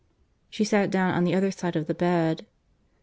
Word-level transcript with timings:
She 0.49 0.63
sat 0.63 0.89
down 0.89 1.13
on 1.13 1.25
the 1.25 1.35
other 1.35 1.51
side 1.51 1.75
of 1.75 1.85
the 1.85 1.93
bed. 1.93 2.47